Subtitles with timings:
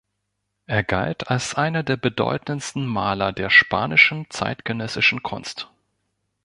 [0.65, 5.69] Er galt als einer der bedeutendsten Maler der spanischen zeitgenössischen Kunst.